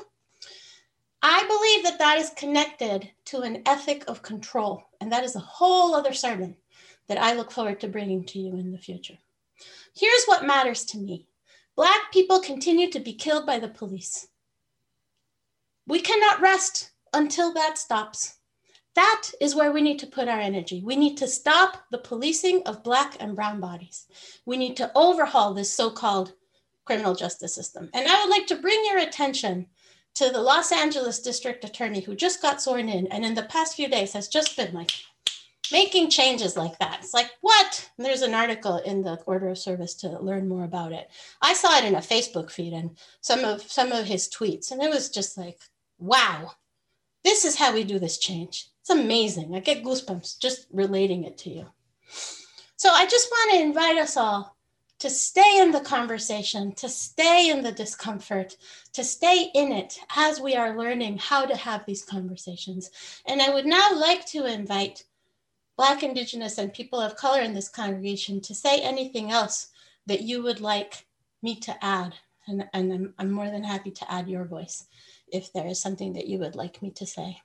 [1.22, 4.84] I believe that that is connected to an ethic of control.
[5.02, 6.56] And that is a whole other sermon
[7.08, 9.18] that I look forward to bringing to you in the future.
[9.96, 11.28] Here's what matters to me
[11.76, 14.28] Black people continue to be killed by the police.
[15.88, 18.38] We cannot rest until that stops.
[18.96, 20.82] That is where we need to put our energy.
[20.84, 24.06] We need to stop the policing of Black and Brown bodies.
[24.46, 26.34] We need to overhaul this so called
[26.86, 27.90] criminal justice system.
[27.94, 29.68] And I would like to bring your attention
[30.16, 33.76] to the Los Angeles district attorney who just got sworn in and in the past
[33.76, 34.92] few days has just been like,
[35.72, 37.00] making changes like that.
[37.02, 37.90] It's like, what?
[37.98, 41.10] And there's an article in the order of service to learn more about it.
[41.42, 44.82] I saw it in a Facebook feed and some of some of his tweets, and
[44.82, 45.60] it was just like,
[45.98, 46.52] wow,
[47.24, 48.68] this is how we do this change.
[48.82, 49.56] It's amazing.
[49.56, 51.66] I get goosebumps just relating it to you.
[52.78, 54.55] So I just want to invite us all
[55.00, 58.56] to stay in the conversation, to stay in the discomfort,
[58.94, 62.90] to stay in it as we are learning how to have these conversations.
[63.28, 65.04] And I would now like to invite
[65.78, 69.68] Black, Indigenous, and people of color in this congregation to say anything else
[70.06, 71.06] that you would like
[71.42, 72.16] me to add.
[72.48, 74.86] And, and I'm, I'm more than happy to add your voice
[75.28, 77.42] if there is something that you would like me to say.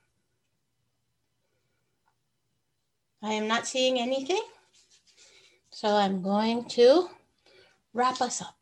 [3.23, 4.43] I am not seeing anything.
[5.71, 7.11] So I'm going to
[7.93, 8.57] wrap us up.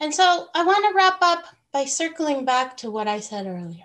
[0.00, 3.84] And so I want to wrap up by circling back to what I said earlier.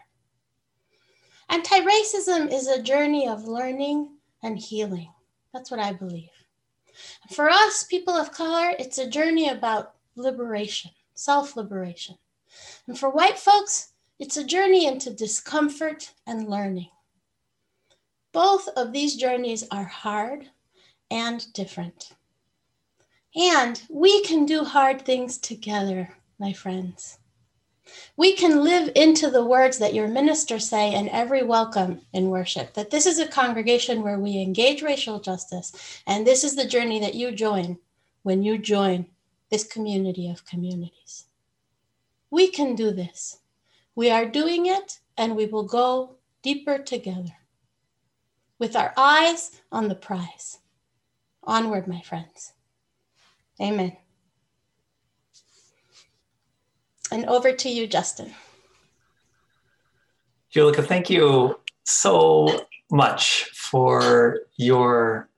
[1.49, 5.11] Anti racism is a journey of learning and healing.
[5.53, 6.30] That's what I believe.
[7.32, 12.17] For us, people of color, it's a journey about liberation, self liberation.
[12.88, 16.89] And for white folks, it's a journey into discomfort and learning.
[18.32, 20.49] Both of these journeys are hard
[21.11, 22.13] and different.
[23.36, 27.17] And we can do hard things together, my friends.
[28.15, 32.73] We can live into the words that your ministers say in every welcome in worship
[32.73, 36.99] that this is a congregation where we engage racial justice, and this is the journey
[36.99, 37.77] that you join
[38.21, 39.07] when you join
[39.49, 41.25] this community of communities.
[42.29, 43.39] We can do this.
[43.95, 47.38] We are doing it, and we will go deeper together
[48.59, 50.59] with our eyes on the prize.
[51.43, 52.53] Onward, my friends.
[53.64, 53.95] Amen.
[57.11, 58.34] And over to you, Justin.
[60.53, 65.30] Julika, thank you so much for your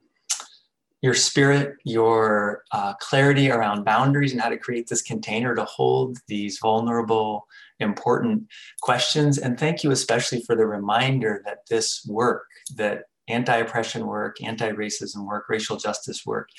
[1.01, 6.17] your spirit, your uh, clarity around boundaries and how to create this container to hold
[6.27, 7.45] these vulnerable,
[7.79, 8.47] important
[8.81, 9.37] questions.
[9.37, 14.71] And thank you especially for the reminder that this work, that anti oppression work, anti
[14.71, 16.49] racism work, racial justice work,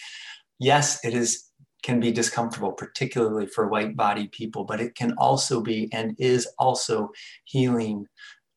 [0.60, 1.45] yes, it is
[1.86, 6.48] can be discomfortable, particularly for white body people, but it can also be and is
[6.58, 7.08] also
[7.44, 8.04] healing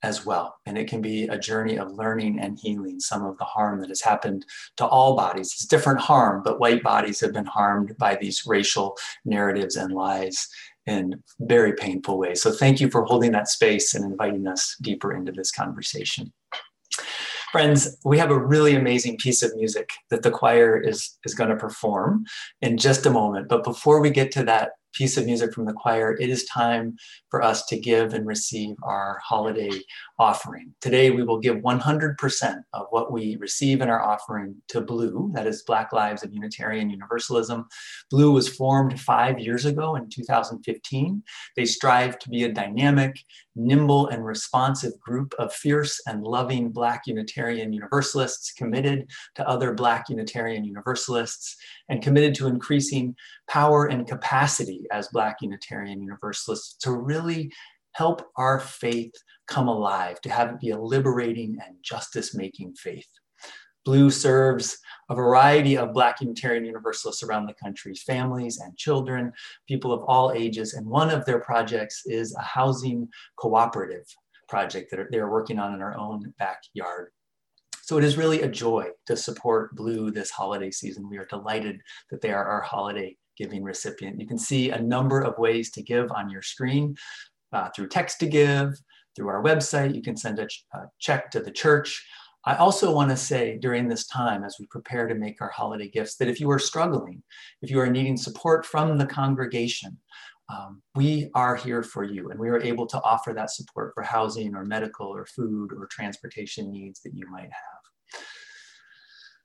[0.02, 0.56] as well.
[0.66, 3.90] And it can be a journey of learning and healing some of the harm that
[3.90, 5.54] has happened to all bodies.
[5.54, 10.48] It's different harm, but white bodies have been harmed by these racial narratives and lies
[10.88, 12.42] in very painful ways.
[12.42, 16.34] So thank you for holding that space and inviting us deeper into this conversation.
[17.52, 21.50] Friends, we have a really amazing piece of music that the choir is, is going
[21.50, 22.26] to perform
[22.62, 23.48] in just a moment.
[23.50, 26.96] But before we get to that piece of music from the choir, it is time
[27.30, 29.72] for us to give and receive our holiday
[30.20, 30.74] offering.
[30.82, 35.48] Today, we will give 100% of what we receive in our offering to BLUU, that
[35.48, 37.66] is Black Lives of Unitarian Universalism.
[38.12, 41.24] BLUU was formed five years ago in 2015.
[41.56, 43.18] They strive to be a dynamic,
[43.56, 50.10] nimble, and responsive group of fierce and loving Black Unitarian Universalists committed to other Black
[50.10, 51.56] Unitarian Universalists
[51.88, 53.16] and committed to increasing
[53.48, 57.52] power and capacity as Black Unitarian Universalists to really
[57.94, 59.14] help our faith
[59.48, 63.08] come alive, to have it be a liberating and justice making faith.
[63.88, 64.78] BLUU serves
[65.10, 69.32] a variety of Black Unitarian Universalists around the country, families and children,
[69.68, 70.74] people of all ages.
[70.74, 74.06] And one of their projects is a housing cooperative
[74.48, 77.12] project that they're working on in our own backyard.
[77.82, 81.10] So it is really a joy to support BLUU this holiday season.
[81.10, 81.82] We are delighted
[82.12, 84.20] that they are our holiday giving recipient.
[84.20, 86.96] You can see a number of ways to give on your screen
[87.54, 88.74] uh, through text to give,
[89.16, 89.96] through our website.
[89.96, 92.06] You can send a, ch- a check to the church.
[92.46, 95.90] I also want to say during this time, as we prepare to make our holiday
[95.90, 97.22] gifts, that if you are struggling,
[97.62, 99.98] if you are needing support from the congregation,
[100.50, 104.02] um, we are here for you and we are able to offer that support for
[104.04, 108.24] housing or medical or food or transportation needs that you might have.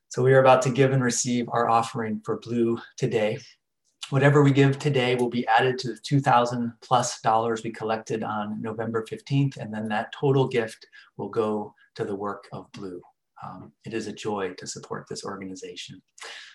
[0.09, 3.39] So we are about to give and receive our offering for BLUU today.
[4.15, 8.63] Whatever we give today will be added to the 2000 plus dollars we collected on
[8.63, 10.87] November 15th, and then that total gift
[11.17, 13.01] will go to the work of BLUU.
[13.45, 16.01] Um, it is a joy to support this organization.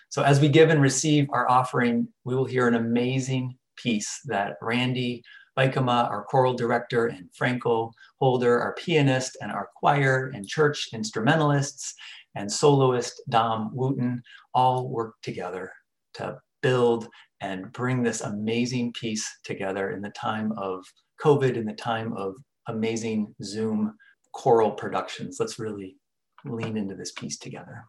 [0.08, 4.56] So as we give and receive our offering, we will hear an amazing piece that
[4.62, 5.22] Randy
[5.54, 11.92] Bikema, our choral director, and Franco Holder, our pianist, and our choir and church instrumentalists,
[12.34, 14.22] and soloist Dom Wooten
[14.54, 15.70] all work together
[16.14, 17.08] to build
[17.40, 20.84] and bring this amazing piece together in the time of
[21.22, 22.34] COVID, in the time of
[22.68, 23.94] amazing Zoom
[24.32, 25.38] choral productions.
[25.40, 25.96] Let's really
[26.44, 27.84] lean into this piece together.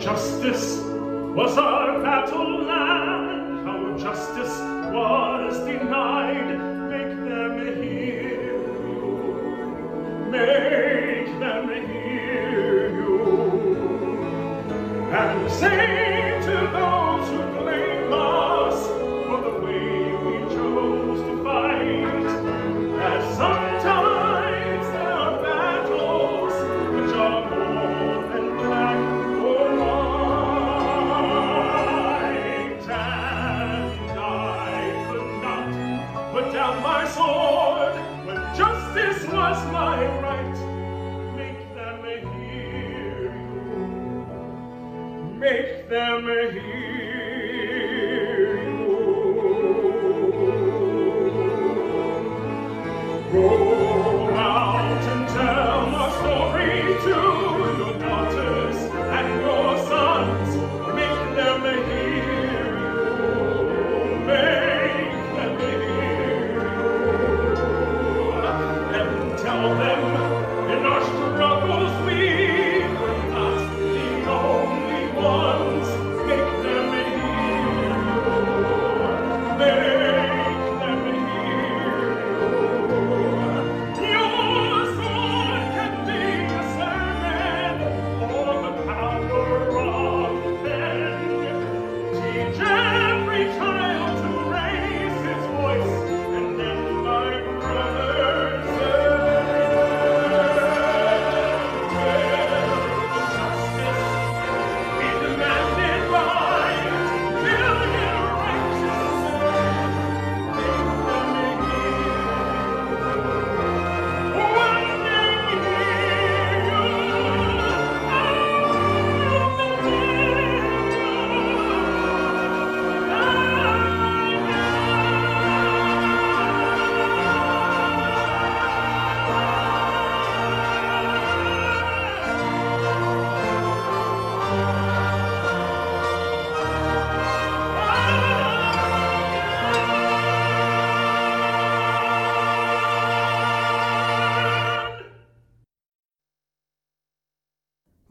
[0.00, 0.78] Justice
[1.36, 4.58] was our battle land, how justice
[4.92, 6.58] was denied.
[6.88, 8.50] Make them hear
[8.86, 9.02] you,
[10.30, 13.14] make them hear you.
[15.12, 16.09] And say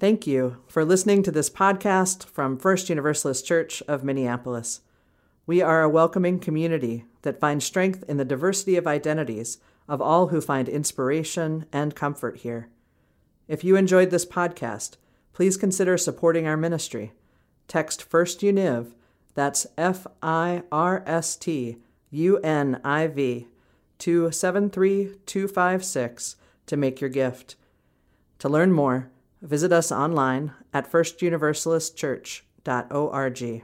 [0.09, 4.81] Thank you for listening to this podcast from First Universalist Church of Minneapolis.
[5.45, 10.29] We are a welcoming community that finds strength in the diversity of identities of all
[10.29, 12.69] who find inspiration and comfort here.
[13.47, 14.97] If you enjoyed this podcast,
[15.31, 17.11] please consider supporting our ministry.
[17.67, 18.93] Text First Univ,
[19.35, 21.77] that's F I R S T
[22.09, 23.47] U N I V,
[23.99, 26.35] to 73256
[26.65, 27.57] to make your gift.
[28.39, 29.11] To learn more,
[29.41, 33.63] visit us online at firstuniversalistchurch.org.